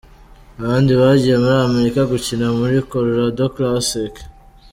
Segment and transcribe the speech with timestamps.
[0.59, 4.13] Abandi bagiye muri Amerika gukina muri Colorado Classic